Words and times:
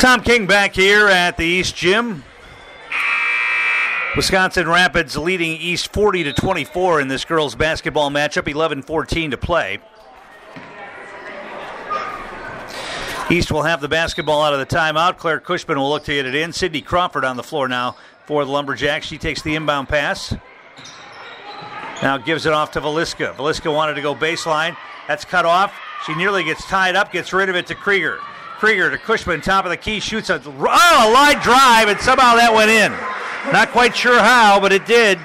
Tom 0.00 0.22
King 0.22 0.46
back 0.46 0.74
here 0.74 1.08
at 1.08 1.36
the 1.36 1.44
East 1.44 1.76
Gym. 1.76 2.24
Wisconsin 4.16 4.66
Rapids 4.66 5.14
leading 5.14 5.60
East 5.60 5.92
40 5.92 6.24
to 6.24 6.32
24 6.32 7.02
in 7.02 7.08
this 7.08 7.26
girls 7.26 7.54
basketball 7.54 8.08
matchup, 8.10 8.50
11-14 8.50 9.32
to 9.32 9.36
play. 9.36 9.78
East 13.30 13.52
will 13.52 13.64
have 13.64 13.82
the 13.82 13.88
basketball 13.88 14.40
out 14.40 14.54
of 14.54 14.58
the 14.58 14.64
timeout. 14.64 15.18
Claire 15.18 15.38
Cushman 15.38 15.76
will 15.76 15.90
look 15.90 16.04
to 16.04 16.14
get 16.14 16.24
it 16.24 16.34
in. 16.34 16.54
Sydney 16.54 16.80
Crawford 16.80 17.26
on 17.26 17.36
the 17.36 17.42
floor 17.42 17.68
now 17.68 17.94
for 18.24 18.42
the 18.46 18.50
Lumberjacks. 18.50 19.06
She 19.06 19.18
takes 19.18 19.42
the 19.42 19.54
inbound 19.54 19.90
pass. 19.90 20.34
Now 22.02 22.16
gives 22.16 22.46
it 22.46 22.54
off 22.54 22.70
to 22.70 22.80
Valiska. 22.80 23.34
Valiska 23.34 23.70
wanted 23.70 23.96
to 23.96 24.00
go 24.00 24.14
baseline. 24.14 24.78
That's 25.08 25.26
cut 25.26 25.44
off. 25.44 25.78
She 26.06 26.14
nearly 26.14 26.42
gets 26.42 26.64
tied 26.64 26.96
up, 26.96 27.12
gets 27.12 27.34
rid 27.34 27.50
of 27.50 27.54
it 27.54 27.66
to 27.66 27.74
Krieger. 27.74 28.18
Krieger 28.60 28.90
to 28.90 28.98
Cushman, 28.98 29.40
top 29.40 29.64
of 29.64 29.70
the 29.70 29.76
key, 29.78 30.00
shoots 30.00 30.28
a, 30.28 30.34
oh, 30.44 30.50
a 30.50 31.08
line 31.10 31.40
drive, 31.40 31.88
and 31.88 31.98
somehow 31.98 32.36
that 32.36 32.52
went 32.54 32.70
in. 32.70 32.92
Not 33.54 33.70
quite 33.70 33.96
sure 33.96 34.18
how, 34.18 34.60
but 34.60 34.70
it 34.70 34.84
did. 34.84 35.18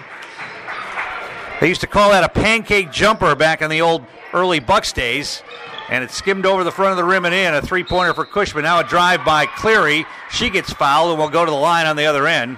They 1.59 1.67
used 1.67 1.81
to 1.81 1.87
call 1.87 2.11
that 2.11 2.23
a 2.23 2.29
pancake 2.29 2.93
jumper 2.93 3.35
back 3.35 3.61
in 3.61 3.69
the 3.69 3.81
old 3.81 4.05
early 4.31 4.61
Bucks 4.61 4.93
days. 4.93 5.43
And 5.89 6.01
it 6.01 6.11
skimmed 6.11 6.45
over 6.45 6.63
the 6.63 6.71
front 6.71 6.91
of 6.91 6.97
the 6.97 7.03
rim 7.03 7.25
and 7.25 7.35
in. 7.35 7.53
A 7.53 7.61
three 7.61 7.83
pointer 7.83 8.13
for 8.13 8.23
Cushman. 8.23 8.63
Now 8.63 8.79
a 8.79 8.85
drive 8.85 9.25
by 9.25 9.47
Cleary. 9.47 10.05
She 10.31 10.49
gets 10.49 10.71
fouled 10.71 11.11
and 11.11 11.19
will 11.19 11.27
go 11.27 11.43
to 11.43 11.51
the 11.51 11.57
line 11.57 11.87
on 11.87 11.97
the 11.97 12.05
other 12.05 12.27
end. 12.27 12.57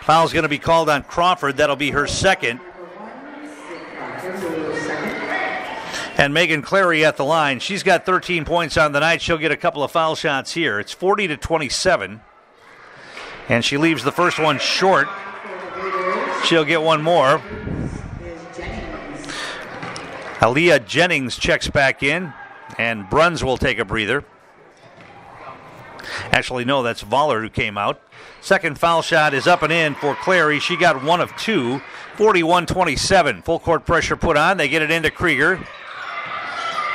Foul's 0.00 0.32
going 0.32 0.44
to 0.44 0.48
be 0.48 0.58
called 0.58 0.88
on 0.88 1.02
Crawford. 1.02 1.58
That'll 1.58 1.76
be 1.76 1.90
her 1.90 2.06
second. 2.06 2.60
And 6.16 6.32
Megan 6.32 6.62
Clary 6.62 7.04
at 7.04 7.16
the 7.16 7.24
line. 7.24 7.58
She's 7.58 7.82
got 7.82 8.06
13 8.06 8.44
points 8.44 8.76
on 8.76 8.92
the 8.92 9.00
night. 9.00 9.20
She'll 9.20 9.38
get 9.38 9.50
a 9.50 9.56
couple 9.56 9.82
of 9.82 9.90
foul 9.90 10.14
shots 10.14 10.52
here. 10.52 10.78
It's 10.78 10.92
40 10.92 11.28
to 11.28 11.36
27. 11.36 12.20
And 13.48 13.64
she 13.64 13.76
leaves 13.76 14.04
the 14.04 14.12
first 14.12 14.38
one 14.38 14.58
short. 14.58 15.08
She'll 16.44 16.64
get 16.64 16.82
one 16.82 17.02
more. 17.02 17.42
Aaliyah 20.38 20.86
Jennings 20.86 21.36
checks 21.36 21.68
back 21.68 22.02
in, 22.02 22.32
and 22.78 23.08
Bruns 23.08 23.42
will 23.42 23.56
take 23.56 23.78
a 23.78 23.84
breather. 23.84 24.24
Actually, 26.32 26.64
no, 26.64 26.82
that's 26.82 27.02
Voller 27.02 27.40
who 27.40 27.48
came 27.48 27.78
out. 27.78 28.00
Second 28.40 28.78
foul 28.78 29.00
shot 29.00 29.32
is 29.32 29.46
up 29.46 29.62
and 29.62 29.72
in 29.72 29.94
for 29.94 30.14
Clary. 30.14 30.60
She 30.60 30.76
got 30.76 31.02
one 31.02 31.20
of 31.20 31.34
two. 31.36 31.80
41 32.16 32.66
27. 32.66 33.42
Full 33.42 33.58
court 33.58 33.86
pressure 33.86 34.16
put 34.16 34.36
on. 34.36 34.58
They 34.58 34.68
get 34.68 34.82
it 34.82 34.90
into 34.90 35.10
Krieger. 35.10 35.66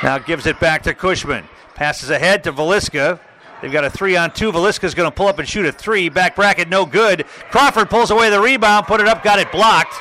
Now 0.02 0.18
gives 0.18 0.46
it 0.46 0.58
back 0.60 0.82
to 0.84 0.94
Cushman. 0.94 1.44
Passes 1.74 2.10
ahead 2.10 2.44
to 2.44 2.52
Valiska. 2.52 3.20
They've 3.60 3.72
got 3.72 3.84
a 3.84 3.90
three 3.90 4.16
on 4.16 4.32
two. 4.32 4.50
Valiska's 4.52 4.94
going 4.94 5.10
to 5.10 5.14
pull 5.14 5.28
up 5.28 5.38
and 5.38 5.48
shoot 5.48 5.66
a 5.66 5.72
three. 5.72 6.08
Back 6.08 6.36
bracket, 6.36 6.68
no 6.68 6.86
good. 6.86 7.26
Crawford 7.50 7.90
pulls 7.90 8.10
away 8.10 8.30
the 8.30 8.40
rebound, 8.40 8.86
put 8.86 9.00
it 9.00 9.08
up, 9.08 9.22
got 9.22 9.38
it 9.38 9.52
blocked. 9.52 9.94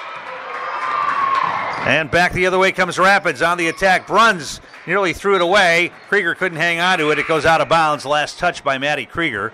And 1.82 2.12
back 2.12 2.34
the 2.34 2.46
other 2.46 2.60
way 2.60 2.72
comes 2.72 3.00
Rapids 3.00 3.42
on 3.42 3.58
the 3.58 3.68
attack. 3.68 4.08
Bruns 4.08 4.62
nearly 4.86 5.14
threw 5.14 5.36
it 5.36 5.42
away. 5.42 5.92
Krieger 6.08 6.36
couldn't 6.36 6.58
hang 6.58 6.80
on 6.80 7.00
to 7.00 7.12
it. 7.12 7.20
It 7.20 7.28
goes 7.28 7.46
out 7.46 7.62
of 7.62 7.70
bounds. 7.70 8.06
Last 8.06 8.38
touch 8.38 8.64
by 8.64 8.78
Maddie 8.78 9.06
Krieger. 9.06 9.54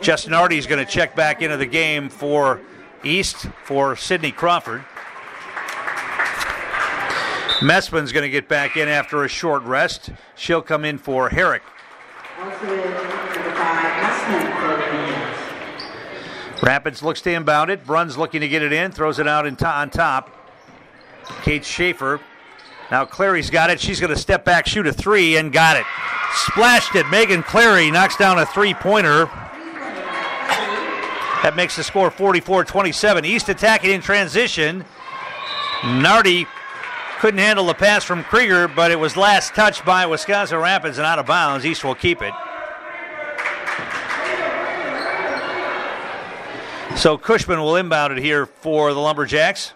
Justin 0.00 0.32
Artie 0.32 0.58
is 0.58 0.66
going 0.66 0.84
to 0.84 0.90
check 0.90 1.16
back 1.16 1.42
into 1.42 1.56
the 1.56 1.66
game 1.66 2.08
for 2.08 2.60
East 3.04 3.48
for 3.64 3.96
Sydney 3.96 4.32
Crawford. 4.32 4.84
Messman's 7.60 8.12
going 8.12 8.22
to 8.22 8.30
get 8.30 8.48
back 8.48 8.76
in 8.76 8.88
after 8.88 9.24
a 9.24 9.28
short 9.28 9.62
rest. 9.64 10.10
She'll 10.36 10.62
come 10.62 10.84
in 10.84 10.96
for 10.96 11.28
Herrick. 11.28 11.62
Rapids 16.62 17.02
looks 17.02 17.20
to 17.22 17.32
inbound 17.32 17.70
it. 17.70 17.84
Bruns 17.84 18.16
looking 18.16 18.42
to 18.42 18.48
get 18.48 18.62
it 18.62 18.72
in, 18.72 18.92
throws 18.92 19.18
it 19.18 19.26
out 19.26 19.46
in 19.46 19.56
on 19.56 19.90
top. 19.90 20.30
Kate 21.42 21.64
Schaefer. 21.64 22.20
Now 22.90 23.04
Clary's 23.04 23.50
got 23.50 23.70
it. 23.70 23.80
She's 23.80 24.00
going 24.00 24.12
to 24.12 24.18
step 24.18 24.44
back, 24.44 24.66
shoot 24.66 24.86
a 24.86 24.92
three, 24.92 25.36
and 25.36 25.52
got 25.52 25.76
it. 25.76 25.84
Splashed 26.32 26.94
it. 26.94 27.08
Megan 27.08 27.42
Clary 27.42 27.90
knocks 27.90 28.16
down 28.16 28.38
a 28.38 28.46
three 28.46 28.74
pointer. 28.74 29.26
That 31.42 31.54
makes 31.56 31.76
the 31.76 31.84
score 31.84 32.10
44 32.10 32.64
27. 32.64 33.24
East 33.24 33.48
attacking 33.48 33.90
in 33.90 34.00
transition. 34.00 34.84
Nardi 35.84 36.46
couldn't 37.18 37.38
handle 37.38 37.66
the 37.66 37.74
pass 37.74 38.04
from 38.04 38.22
Krieger, 38.24 38.68
but 38.68 38.90
it 38.90 38.98
was 38.98 39.16
last 39.16 39.54
touched 39.54 39.84
by 39.84 40.06
Wisconsin 40.06 40.58
Rapids 40.58 40.98
and 40.98 41.06
out 41.06 41.18
of 41.18 41.26
bounds. 41.26 41.66
East 41.66 41.84
will 41.84 41.94
keep 41.94 42.22
it. 42.22 42.32
So 46.96 47.18
Cushman 47.18 47.60
will 47.60 47.76
inbound 47.76 48.12
it 48.12 48.22
here 48.22 48.46
for 48.46 48.92
the 48.92 49.00
Lumberjacks. 49.00 49.72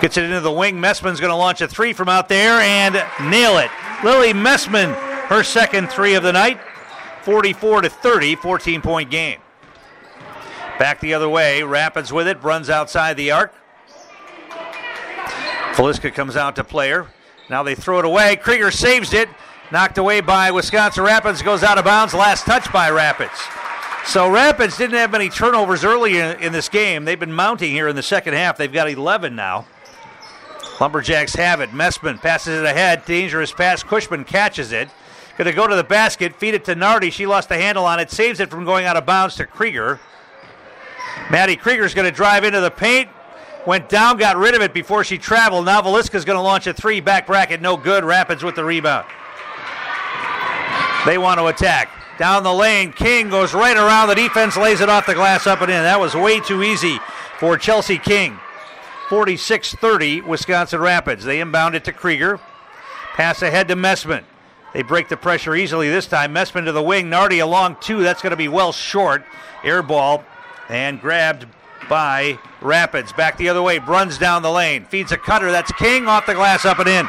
Gets 0.00 0.16
it 0.16 0.24
into 0.24 0.40
the 0.40 0.52
wing. 0.52 0.80
Messman's 0.80 1.20
going 1.20 1.30
to 1.30 1.36
launch 1.36 1.60
a 1.60 1.68
three 1.68 1.92
from 1.92 2.08
out 2.08 2.28
there 2.28 2.60
and 2.60 2.94
nail 3.30 3.58
it. 3.58 3.70
Lily 4.04 4.32
Messman, 4.32 4.94
her 5.28 5.42
second 5.42 5.90
three 5.90 6.14
of 6.14 6.22
the 6.22 6.32
night. 6.32 6.60
44 7.22 7.82
to 7.82 7.90
30, 7.90 8.36
14 8.36 8.80
point 8.80 9.10
game. 9.10 9.40
Back 10.78 11.00
the 11.00 11.14
other 11.14 11.28
way. 11.28 11.62
Rapids 11.62 12.12
with 12.12 12.28
it. 12.28 12.42
Runs 12.42 12.70
outside 12.70 13.16
the 13.16 13.30
arc. 13.30 13.52
Valiska 15.78 16.12
comes 16.12 16.36
out 16.36 16.56
to 16.56 16.64
player. 16.64 17.06
Now 17.48 17.62
they 17.62 17.76
throw 17.76 18.00
it 18.00 18.04
away. 18.04 18.34
Krieger 18.34 18.72
saves 18.72 19.14
it. 19.14 19.28
Knocked 19.70 19.96
away 19.96 20.20
by 20.20 20.50
Wisconsin 20.50 21.04
Rapids. 21.04 21.40
Goes 21.40 21.62
out 21.62 21.78
of 21.78 21.84
bounds. 21.84 22.12
Last 22.12 22.44
touch 22.44 22.72
by 22.72 22.90
Rapids. 22.90 23.38
So 24.04 24.28
Rapids 24.28 24.76
didn't 24.76 24.96
have 24.96 25.12
many 25.12 25.28
turnovers 25.28 25.84
early 25.84 26.18
in, 26.18 26.40
in, 26.40 26.52
this 26.52 26.68
game. 26.68 27.04
They've 27.04 27.20
been 27.20 27.32
mounting 27.32 27.70
here 27.70 27.86
in 27.86 27.94
the 27.94 28.02
second 28.02 28.34
half. 28.34 28.56
They've 28.56 28.72
got 28.72 28.90
11 28.90 29.36
now. 29.36 29.66
Lumberjacks 30.80 31.36
have 31.36 31.60
it. 31.60 31.70
Messman 31.70 32.20
passes 32.20 32.58
it 32.58 32.64
ahead. 32.64 33.04
Dangerous 33.04 33.52
pass. 33.52 33.84
Cushman 33.84 34.24
catches 34.24 34.72
it. 34.72 34.88
Going 35.36 35.46
to 35.46 35.54
go 35.54 35.68
to 35.68 35.76
the 35.76 35.84
basket, 35.84 36.34
feed 36.34 36.54
it 36.54 36.64
to 36.64 36.74
Nardi. 36.74 37.10
She 37.10 37.24
lost 37.24 37.48
the 37.48 37.56
handle 37.56 37.84
on 37.84 38.00
it. 38.00 38.10
Saves 38.10 38.40
it 38.40 38.50
from 38.50 38.64
going 38.64 38.84
out 38.84 38.96
of 38.96 39.06
bounds 39.06 39.36
to 39.36 39.46
Krieger. 39.46 40.00
Maddie 41.30 41.54
Krieger's 41.54 41.94
going 41.94 42.10
to 42.10 42.16
drive 42.16 42.42
into 42.42 42.60
the 42.60 42.72
paint. 42.72 43.08
Went 43.68 43.90
down, 43.90 44.16
got 44.16 44.38
rid 44.38 44.54
of 44.54 44.62
it 44.62 44.72
before 44.72 45.04
she 45.04 45.18
traveled. 45.18 45.66
Now 45.66 45.82
Valiska's 45.82 46.24
going 46.24 46.38
to 46.38 46.42
launch 46.42 46.66
a 46.66 46.72
three. 46.72 47.00
Back 47.00 47.26
bracket, 47.26 47.60
no 47.60 47.76
good. 47.76 48.02
Rapids 48.02 48.42
with 48.42 48.54
the 48.54 48.64
rebound. 48.64 49.06
They 51.04 51.18
want 51.18 51.38
to 51.38 51.48
attack. 51.48 51.90
Down 52.18 52.44
the 52.44 52.54
lane, 52.54 52.94
King 52.94 53.28
goes 53.28 53.52
right 53.52 53.76
around 53.76 54.08
the 54.08 54.14
defense, 54.14 54.56
lays 54.56 54.80
it 54.80 54.88
off 54.88 55.04
the 55.04 55.12
glass 55.12 55.46
up 55.46 55.60
and 55.60 55.70
in. 55.70 55.82
That 55.82 56.00
was 56.00 56.14
way 56.14 56.40
too 56.40 56.62
easy 56.62 56.98
for 57.38 57.58
Chelsea 57.58 57.98
King. 57.98 58.40
46 59.10 59.74
30, 59.74 60.22
Wisconsin 60.22 60.80
Rapids. 60.80 61.26
They 61.26 61.38
inbound 61.38 61.74
it 61.74 61.84
to 61.84 61.92
Krieger. 61.92 62.40
Pass 63.12 63.42
ahead 63.42 63.68
to 63.68 63.76
Messman. 63.76 64.24
They 64.72 64.82
break 64.82 65.10
the 65.10 65.18
pressure 65.18 65.54
easily 65.54 65.90
this 65.90 66.06
time. 66.06 66.32
Messman 66.32 66.64
to 66.64 66.72
the 66.72 66.82
wing. 66.82 67.10
Nardi 67.10 67.40
along 67.40 67.76
two. 67.82 68.02
That's 68.02 68.22
going 68.22 68.30
to 68.30 68.36
be 68.36 68.48
well 68.48 68.72
short. 68.72 69.26
Air 69.62 69.82
ball 69.82 70.24
and 70.70 70.98
grabbed 70.98 71.46
by 71.88 72.38
Rapids. 72.60 73.12
Back 73.12 73.36
the 73.36 73.48
other 73.48 73.62
way. 73.62 73.78
Runs 73.78 74.18
down 74.18 74.42
the 74.42 74.50
lane. 74.50 74.84
Feeds 74.84 75.12
a 75.12 75.16
cutter. 75.16 75.50
That's 75.50 75.72
King 75.72 76.06
off 76.06 76.26
the 76.26 76.34
glass 76.34 76.64
up 76.64 76.78
and 76.78 76.88
in. 76.88 77.08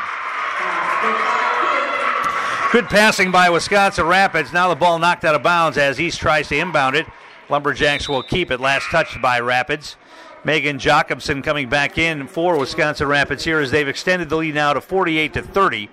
Good 2.71 2.85
passing 2.85 3.31
by 3.31 3.49
Wisconsin 3.49 4.05
Rapids. 4.05 4.53
Now 4.53 4.69
the 4.69 4.75
ball 4.75 4.99
knocked 4.99 5.25
out 5.25 5.33
of 5.33 5.41
bounds 5.41 5.77
as 5.77 5.99
East 5.99 6.19
tries 6.19 6.47
to 6.49 6.57
inbound 6.57 6.95
it. 6.95 7.07
Lumberjacks 7.49 8.07
will 8.07 8.21
keep 8.21 8.51
it. 8.51 8.59
Last 8.59 8.85
touched 8.91 9.19
by 9.21 9.39
Rapids. 9.39 9.95
Megan 10.43 10.77
Jacobson 10.79 11.41
coming 11.41 11.67
back 11.67 11.97
in 11.97 12.27
for 12.27 12.57
Wisconsin 12.57 13.07
Rapids 13.07 13.43
here 13.43 13.59
as 13.59 13.71
they've 13.71 13.87
extended 13.87 14.29
the 14.29 14.37
lead 14.37 14.55
now 14.55 14.73
to 14.73 14.81
48 14.81 15.33
to 15.33 15.41
30. 15.41 15.89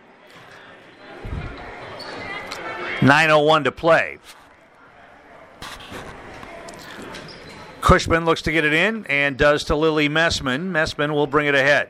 9.01 3.01 3.65
to 3.65 3.73
play. 3.73 4.19
Cushman 7.87 8.25
looks 8.25 8.43
to 8.43 8.51
get 8.51 8.65
it 8.65 8.73
in 8.73 9.07
and 9.07 9.37
does 9.37 9.63
to 9.63 9.77
Lily 9.77 10.09
Messman. 10.09 10.73
Messman 10.73 11.13
will 11.13 11.29
bring 11.29 11.47
it 11.47 11.55
ahead. 11.55 11.89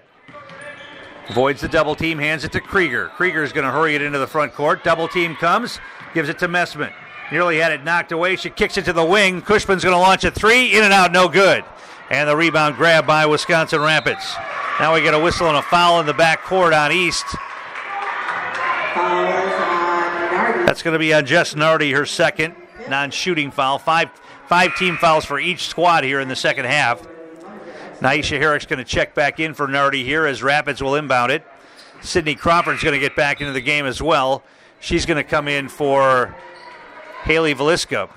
Avoids 1.31 1.62
the 1.62 1.69
double 1.69 1.94
team, 1.94 2.19
hands 2.19 2.44
it 2.44 2.52
to 2.52 2.60
Krieger. 2.60 3.08
Krieger 3.16 3.43
is 3.43 3.50
going 3.50 3.64
to 3.64 3.70
hurry 3.70 3.94
it 3.94 4.02
into 4.02 4.19
the 4.19 4.26
front 4.26 4.52
court. 4.52 4.84
Double 4.84 5.08
team 5.08 5.34
comes, 5.37 5.81
gives 6.12 6.28
it 6.28 6.38
to 6.40 6.48
Messman. 6.48 6.93
Nearly 7.32 7.56
had 7.56 7.72
it 7.72 7.82
knocked 7.82 8.12
away. 8.12 8.37
She 8.37 8.50
kicks 8.50 8.76
it 8.76 8.84
to 8.84 8.93
the 8.93 9.06
wing. 9.06 9.40
Cushman's 9.40 9.82
going 9.82 9.94
to 9.94 9.98
launch 9.98 10.22
a 10.25 10.31
three. 10.31 10.76
In 10.76 10.84
and 10.84 10.93
out, 10.93 11.12
no 11.12 11.28
good. 11.28 11.64
And 12.10 12.28
the 12.28 12.37
rebound 12.37 12.76
grab 12.76 13.06
by 13.06 13.25
Wisconsin 13.25 13.81
Rapids. 13.81 14.34
Now 14.78 14.93
we 14.93 15.00
get 15.00 15.14
a 15.14 15.19
whistle 15.19 15.48
and 15.48 15.56
a 15.56 15.62
foul 15.62 15.98
in 16.00 16.04
the 16.04 16.12
back 16.12 16.43
court 16.43 16.75
on 16.75 16.93
East. 16.93 17.25
That's 20.66 20.82
going 20.82 20.93
to 20.93 20.98
be 20.98 21.14
on 21.14 21.25
Jess 21.25 21.56
Nardi, 21.56 21.93
her 21.93 22.04
second 22.04 22.54
non-shooting 22.88 23.50
foul. 23.50 23.79
Five, 23.79 24.11
five 24.47 24.77
team 24.77 24.97
fouls 24.97 25.25
for 25.25 25.38
each 25.38 25.69
squad 25.69 26.05
here 26.05 26.21
in 26.21 26.29
the 26.29 26.37
second 26.37 26.67
half. 26.67 27.06
Naisha 28.00 28.38
Herrick's 28.38 28.67
going 28.67 28.79
to 28.79 28.85
check 28.85 29.15
back 29.15 29.41
in 29.41 29.55
for 29.55 29.67
Nardi 29.67 30.05
here 30.05 30.27
as 30.27 30.43
Rapids 30.43 30.83
will 30.83 30.97
inbound 30.97 31.33
it. 31.33 31.44
Sydney 32.03 32.35
Crawford's 32.35 32.83
going 32.83 32.93
to 32.93 33.00
get 33.00 33.17
back 33.17 33.41
into 33.41 33.53
the 33.53 33.61
game 33.61 33.87
as 33.87 34.03
well. 34.03 34.43
She's 34.81 35.06
going 35.06 35.17
to 35.17 35.25
come 35.25 35.49
in 35.49 35.69
for 35.69 36.35
Haley 37.23 37.55
Valiska. 37.55 38.11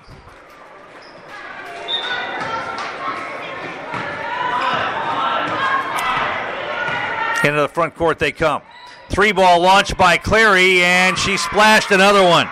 Into 7.42 7.62
the 7.62 7.68
front 7.68 7.94
court 7.94 8.18
they 8.18 8.32
come. 8.32 8.60
Three 9.08 9.32
ball 9.32 9.60
launch 9.60 9.96
by 9.96 10.18
Clary, 10.18 10.82
and 10.82 11.16
she 11.18 11.38
splashed 11.38 11.90
another 11.90 12.22
one. 12.22 12.48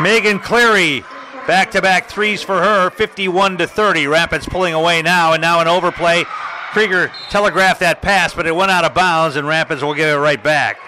Megan 0.00 0.38
Clary, 0.38 1.04
back 1.46 1.70
to 1.72 1.82
back 1.82 2.08
threes 2.08 2.42
for 2.42 2.58
her, 2.58 2.88
51 2.90 3.58
to 3.58 3.66
30. 3.66 4.06
Rapids 4.06 4.46
pulling 4.46 4.72
away 4.72 5.02
now, 5.02 5.34
and 5.34 5.42
now 5.42 5.60
an 5.60 5.68
overplay. 5.68 6.24
Krieger 6.72 7.12
telegraphed 7.28 7.80
that 7.80 8.00
pass, 8.00 8.32
but 8.32 8.46
it 8.46 8.54
went 8.54 8.70
out 8.70 8.84
of 8.84 8.94
bounds, 8.94 9.36
and 9.36 9.46
Rapids 9.46 9.82
will 9.82 9.94
give 9.94 10.08
it 10.08 10.18
right 10.18 10.42
back. 10.42 10.78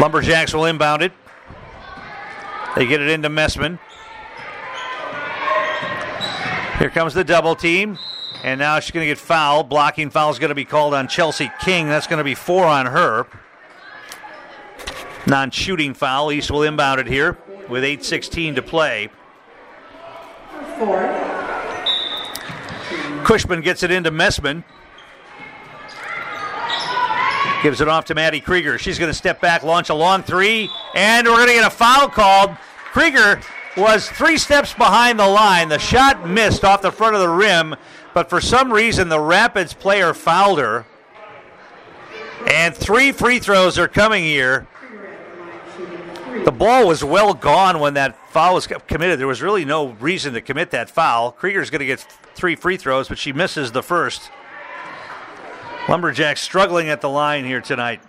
Lumberjacks 0.00 0.52
will 0.52 0.64
inbound 0.64 1.02
it. 1.02 1.12
They 2.74 2.86
get 2.86 3.00
it 3.00 3.08
into 3.08 3.28
Messman. 3.28 3.78
Here 6.78 6.90
comes 6.90 7.14
the 7.14 7.22
double 7.22 7.54
team. 7.54 7.96
And 8.44 8.58
now 8.58 8.78
she's 8.78 8.90
going 8.90 9.04
to 9.04 9.10
get 9.10 9.16
fouled. 9.16 9.70
Blocking 9.70 10.10
foul 10.10 10.30
is 10.30 10.38
going 10.38 10.50
to 10.50 10.54
be 10.54 10.66
called 10.66 10.92
on 10.92 11.08
Chelsea 11.08 11.50
King. 11.60 11.88
That's 11.88 12.06
going 12.06 12.18
to 12.18 12.24
be 12.24 12.34
four 12.34 12.66
on 12.66 12.84
her. 12.84 13.26
Non 15.26 15.50
shooting 15.50 15.94
foul. 15.94 16.30
East 16.30 16.50
will 16.50 16.62
inbound 16.62 17.00
it 17.00 17.06
here 17.06 17.38
with 17.70 17.82
8.16 17.82 18.56
to 18.56 18.62
play. 18.62 19.08
Four. 20.78 21.08
Cushman 23.24 23.62
gets 23.62 23.82
it 23.82 23.90
into 23.90 24.10
Messman. 24.10 24.62
Gives 27.62 27.80
it 27.80 27.88
off 27.88 28.04
to 28.04 28.14
Maddie 28.14 28.40
Krieger. 28.40 28.76
She's 28.76 28.98
going 28.98 29.10
to 29.10 29.16
step 29.16 29.40
back, 29.40 29.62
launch 29.62 29.88
a 29.88 29.94
long 29.94 30.22
three, 30.22 30.68
and 30.94 31.26
we're 31.26 31.36
going 31.36 31.48
to 31.48 31.54
get 31.54 31.66
a 31.66 31.70
foul 31.70 32.10
called. 32.10 32.50
Krieger 32.92 33.40
was 33.76 34.08
three 34.08 34.38
steps 34.38 34.72
behind 34.74 35.18
the 35.18 35.26
line. 35.26 35.68
The 35.68 35.78
shot 35.78 36.28
missed 36.28 36.64
off 36.64 36.82
the 36.82 36.92
front 36.92 37.14
of 37.14 37.20
the 37.20 37.28
rim, 37.28 37.74
but 38.12 38.30
for 38.30 38.40
some 38.40 38.72
reason 38.72 39.08
the 39.08 39.20
Rapids 39.20 39.74
player 39.74 40.14
fouled 40.14 40.58
her. 40.58 40.86
And 42.50 42.74
three 42.74 43.12
free 43.12 43.38
throws 43.38 43.78
are 43.78 43.88
coming 43.88 44.24
here. 44.24 44.66
The 46.44 46.52
ball 46.52 46.86
was 46.86 47.02
well 47.02 47.32
gone 47.32 47.78
when 47.78 47.94
that 47.94 48.16
foul 48.30 48.54
was 48.54 48.66
committed. 48.66 49.18
There 49.18 49.26
was 49.26 49.40
really 49.40 49.64
no 49.64 49.88
reason 49.92 50.34
to 50.34 50.40
commit 50.40 50.70
that 50.72 50.90
foul. 50.90 51.32
Krieger's 51.32 51.70
going 51.70 51.80
to 51.80 51.86
get 51.86 52.00
three 52.34 52.56
free 52.56 52.76
throws, 52.76 53.08
but 53.08 53.18
she 53.18 53.32
misses 53.32 53.72
the 53.72 53.82
first. 53.82 54.30
Lumberjacks 55.88 56.40
struggling 56.40 56.88
at 56.88 57.00
the 57.00 57.08
line 57.08 57.44
here 57.44 57.60
tonight. 57.60 58.02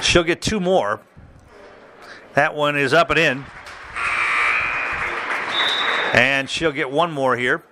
She'll 0.00 0.24
get 0.24 0.42
two 0.42 0.60
more. 0.60 1.00
That 2.34 2.54
one 2.54 2.76
is 2.76 2.92
up 2.92 3.10
and 3.10 3.18
in. 3.18 3.44
And 6.12 6.50
she'll 6.50 6.72
get 6.72 6.90
one 6.90 7.12
more 7.12 7.36
here. 7.36 7.62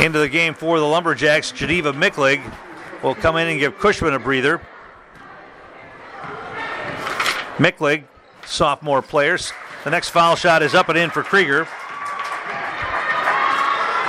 Into 0.00 0.18
the 0.18 0.28
game 0.28 0.54
for 0.54 0.78
the 0.78 0.84
Lumberjacks, 0.84 1.52
Geneva 1.52 1.92
Micklig 1.92 2.42
will 3.02 3.14
come 3.14 3.36
in 3.36 3.48
and 3.48 3.58
give 3.58 3.78
Cushman 3.78 4.12
a 4.12 4.18
breather. 4.18 4.60
Micklig, 7.56 8.04
sophomore 8.44 9.00
players. 9.00 9.52
The 9.84 9.90
next 9.90 10.10
foul 10.10 10.36
shot 10.36 10.62
is 10.62 10.74
up 10.74 10.88
and 10.88 10.98
in 10.98 11.10
for 11.10 11.22
Krieger. 11.22 11.68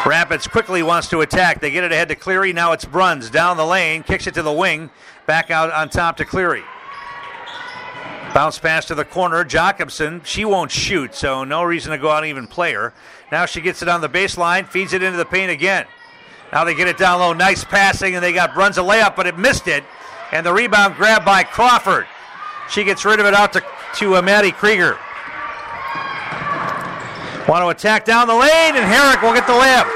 Rapids 0.06 0.48
quickly 0.48 0.84
wants 0.84 1.10
to 1.10 1.22
attack. 1.22 1.60
They 1.60 1.72
get 1.72 1.84
it 1.84 1.92
ahead 1.92 2.10
to 2.10 2.16
Cleary. 2.16 2.54
Now 2.54 2.74
it's 2.74 2.86
Bruns 2.86 3.30
down 3.32 3.58
the 3.58 3.66
lane, 3.66 4.04
kicks 4.04 4.28
it 4.28 4.36
to 4.36 4.44
the 4.44 4.52
wing, 4.52 4.92
back 5.26 5.50
out 5.50 5.72
on 5.72 5.90
top 5.90 6.18
to 6.18 6.26
Cleary. 6.26 6.64
Bounce 8.36 8.60
pass 8.60 8.86
to 8.86 8.96
the 8.96 9.06
corner. 9.06 9.44
Jacobson, 9.44 10.22
she 10.26 10.44
won't 10.44 10.70
shoot, 10.70 11.16
so 11.16 11.44
no 11.44 11.64
reason 11.64 11.92
to 11.92 11.98
go 11.98 12.10
out 12.10 12.24
and 12.24 12.30
even 12.30 12.48
play 12.48 12.74
her. 12.74 12.94
Now 13.32 13.46
she 13.46 13.62
gets 13.62 13.82
it 13.82 13.88
on 13.88 14.02
the 14.02 14.10
baseline, 14.10 14.68
feeds 14.68 14.94
it 14.94 15.02
into 15.02 15.18
the 15.18 15.26
paint 15.26 15.52
again. 15.52 15.86
Now 16.52 16.66
they 16.66 16.76
get 16.76 16.88
it 16.88 16.98
down 16.98 17.20
low. 17.20 17.34
Nice 17.34 17.64
passing, 17.64 18.14
and 18.14 18.24
they 18.24 18.34
got 18.34 18.54
Bruns 18.54 18.78
a 18.78 18.82
layup, 18.82 19.16
but 19.16 19.26
it 19.26 19.38
missed 19.38 19.68
it. 19.68 19.84
And 20.32 20.46
the 20.46 20.54
rebound 20.54 20.96
grabbed 20.96 21.26
by 21.26 21.44
Crawford. 21.44 22.06
She 22.70 22.84
gets 22.84 23.06
rid 23.06 23.20
of 23.20 23.26
it 23.26 23.34
out 23.34 23.54
to, 23.54 23.64
to 23.96 24.18
uh, 24.18 24.22
Maddie 24.22 24.52
Krieger. 24.52 24.98
Want 27.48 27.64
to 27.64 27.70
attack 27.70 28.06
down 28.06 28.28
the 28.28 28.36
lane, 28.36 28.76
and 28.76 28.84
Herrick 28.84 29.22
will 29.22 29.34
get 29.34 29.48
the 29.48 29.54
layup. 29.54 29.95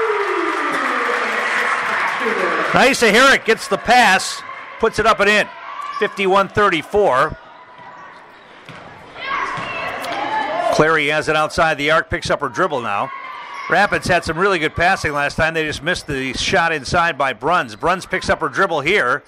Nysa 2.72 3.10
Herrick 3.10 3.44
gets 3.44 3.66
the 3.66 3.76
pass, 3.76 4.42
puts 4.78 4.98
it 5.00 5.06
up 5.06 5.18
and 5.18 5.28
in. 5.28 5.48
51 5.98 6.48
34. 6.48 7.36
Clary 10.72 11.08
has 11.08 11.28
it 11.28 11.34
outside 11.34 11.76
the 11.78 11.90
arc, 11.90 12.08
picks 12.08 12.30
up 12.30 12.40
her 12.40 12.48
dribble 12.48 12.80
now. 12.80 13.10
Rapids 13.68 14.06
had 14.06 14.24
some 14.24 14.38
really 14.38 14.58
good 14.58 14.74
passing 14.74 15.12
last 15.12 15.34
time. 15.34 15.52
They 15.54 15.64
just 15.64 15.82
missed 15.82 16.06
the 16.06 16.32
shot 16.32 16.72
inside 16.72 17.18
by 17.18 17.32
Bruns. 17.32 17.76
Bruns 17.76 18.06
picks 18.06 18.30
up 18.30 18.40
her 18.40 18.48
dribble 18.48 18.80
here 18.80 19.24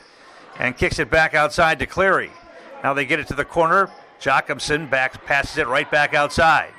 and 0.58 0.76
kicks 0.76 0.98
it 0.98 1.10
back 1.10 1.34
outside 1.34 1.78
to 1.80 1.86
Clary. 1.86 2.30
Now 2.82 2.94
they 2.94 3.04
get 3.04 3.18
it 3.20 3.26
to 3.28 3.34
the 3.34 3.44
corner. 3.44 3.90
Jacobson 4.20 4.86
back 4.86 5.24
passes 5.26 5.58
it 5.58 5.66
right 5.66 5.90
back 5.90 6.14
outside. 6.14 6.70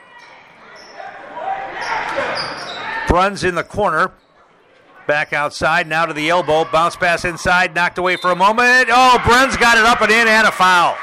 Bruns 3.07 3.43
in 3.43 3.55
the 3.55 3.63
corner. 3.63 4.13
Back 5.07 5.33
outside, 5.33 5.87
now 5.87 6.05
to 6.05 6.13
the 6.13 6.29
elbow. 6.29 6.65
Bounce 6.71 6.95
pass 6.95 7.25
inside, 7.25 7.75
knocked 7.75 7.97
away 7.97 8.15
for 8.15 8.31
a 8.31 8.35
moment. 8.35 8.87
Oh, 8.89 9.21
Bruns 9.25 9.57
got 9.57 9.77
it 9.77 9.83
up 9.83 10.01
and 10.01 10.11
in 10.11 10.27
and 10.27 10.47
a 10.47 10.51
foul. 10.51 10.95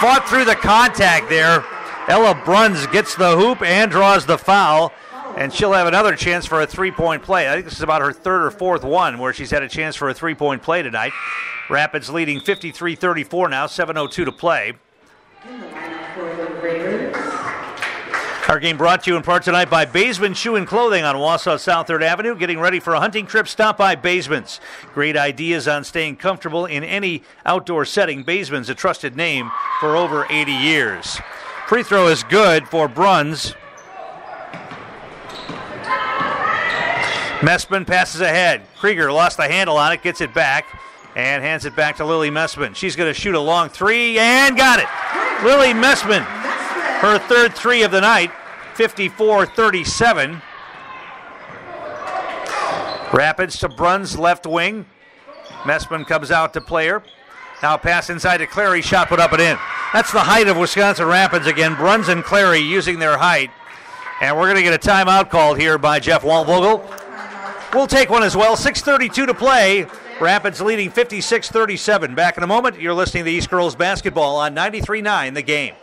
Fought 0.00 0.26
through 0.28 0.44
the 0.44 0.56
contact 0.56 1.28
there. 1.28 1.64
Ella 2.08 2.40
Bruns 2.44 2.86
gets 2.88 3.14
the 3.14 3.36
hoop 3.36 3.62
and 3.62 3.90
draws 3.90 4.26
the 4.26 4.36
foul. 4.36 4.92
And 5.36 5.52
she'll 5.52 5.72
have 5.72 5.86
another 5.86 6.14
chance 6.14 6.46
for 6.46 6.60
a 6.60 6.66
three 6.66 6.90
point 6.90 7.22
play. 7.22 7.48
I 7.48 7.54
think 7.54 7.64
this 7.64 7.74
is 7.74 7.82
about 7.82 8.02
her 8.02 8.12
third 8.12 8.44
or 8.44 8.50
fourth 8.50 8.84
one 8.84 9.18
where 9.18 9.32
she's 9.32 9.50
had 9.50 9.62
a 9.62 9.68
chance 9.68 9.96
for 9.96 10.08
a 10.08 10.14
three 10.14 10.34
point 10.34 10.62
play 10.62 10.82
tonight. 10.82 11.12
Rapids 11.68 12.10
leading 12.10 12.40
53 12.40 12.94
34 12.94 13.48
now, 13.48 13.66
7.02 13.66 14.24
to 14.24 14.32
play. 14.32 14.74
Our 18.54 18.60
game 18.60 18.76
brought 18.76 19.02
to 19.02 19.10
you 19.10 19.16
in 19.16 19.24
part 19.24 19.42
tonight 19.42 19.68
by 19.68 19.84
Baseman 19.84 20.34
Shoe 20.34 20.54
and 20.54 20.64
Clothing 20.64 21.02
on 21.02 21.16
Wausau 21.16 21.58
South 21.58 21.88
3rd 21.88 22.02
Avenue. 22.02 22.36
Getting 22.36 22.60
ready 22.60 22.78
for 22.78 22.94
a 22.94 23.00
hunting 23.00 23.26
trip? 23.26 23.48
Stop 23.48 23.76
by 23.76 23.96
Baseman's. 23.96 24.60
Great 24.94 25.16
ideas 25.16 25.66
on 25.66 25.82
staying 25.82 26.14
comfortable 26.14 26.64
in 26.64 26.84
any 26.84 27.24
outdoor 27.44 27.84
setting. 27.84 28.22
Baseman's 28.22 28.68
a 28.68 28.74
trusted 28.76 29.16
name 29.16 29.50
for 29.80 29.96
over 29.96 30.24
80 30.30 30.52
years. 30.52 31.18
Free 31.66 31.82
throw 31.82 32.06
is 32.06 32.22
good 32.22 32.68
for 32.68 32.86
Bruns. 32.86 33.54
Messman 37.40 37.84
passes 37.84 38.20
ahead. 38.20 38.62
Krieger 38.78 39.10
lost 39.10 39.36
the 39.36 39.48
handle 39.48 39.76
on 39.76 39.92
it, 39.92 40.00
gets 40.00 40.20
it 40.20 40.32
back, 40.32 40.80
and 41.16 41.42
hands 41.42 41.64
it 41.64 41.74
back 41.74 41.96
to 41.96 42.04
Lily 42.04 42.30
Messman. 42.30 42.76
She's 42.76 42.94
going 42.94 43.12
to 43.12 43.20
shoot 43.20 43.34
a 43.34 43.40
long 43.40 43.68
three 43.68 44.16
and 44.16 44.56
got 44.56 44.78
it. 44.78 44.86
Lily 45.44 45.74
Messman 45.74 46.24
her 47.04 47.18
third 47.18 47.54
three 47.54 47.82
of 47.82 47.90
the 47.90 48.00
night, 48.00 48.30
54 48.74 49.46
37. 49.46 50.42
Rapids 53.12 53.58
to 53.60 53.68
Bruns, 53.68 54.18
left 54.18 54.46
wing. 54.46 54.86
Messman 55.62 56.06
comes 56.06 56.30
out 56.30 56.52
to 56.54 56.60
player. 56.60 57.02
Now 57.62 57.76
pass 57.76 58.10
inside 58.10 58.38
to 58.38 58.46
Clary, 58.46 58.82
shot 58.82 59.08
put 59.08 59.20
up 59.20 59.32
and 59.32 59.40
in. 59.40 59.56
That's 59.92 60.12
the 60.12 60.20
height 60.20 60.48
of 60.48 60.56
Wisconsin 60.56 61.06
Rapids 61.06 61.46
again. 61.46 61.76
Bruns 61.76 62.08
and 62.08 62.24
Clary 62.24 62.58
using 62.58 62.98
their 62.98 63.16
height. 63.16 63.50
And 64.20 64.36
we're 64.36 64.46
going 64.46 64.56
to 64.56 64.62
get 64.62 64.74
a 64.74 64.88
timeout 64.88 65.30
called 65.30 65.58
here 65.58 65.78
by 65.78 66.00
Jeff 66.00 66.22
Waldvogel. 66.22 66.82
We'll 67.72 67.86
take 67.86 68.10
one 68.10 68.22
as 68.22 68.36
well. 68.36 68.56
6.32 68.56 69.26
to 69.26 69.34
play. 69.34 69.86
Rapids 70.20 70.60
leading 70.60 70.90
56 70.90 71.50
37. 71.50 72.14
Back 72.14 72.36
in 72.36 72.42
a 72.42 72.46
moment. 72.46 72.80
You're 72.80 72.94
listening 72.94 73.24
to 73.24 73.30
East 73.30 73.50
Girls 73.50 73.74
Basketball 73.74 74.36
on 74.36 74.54
93 74.54 75.02
9, 75.02 75.34
the 75.34 75.42
game. 75.42 75.74